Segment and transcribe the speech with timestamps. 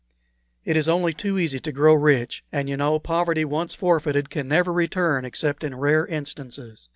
[0.65, 4.47] It is only too easy to grow rich; and, you know, poverty once forfeited can
[4.47, 6.89] never return except in rare instances.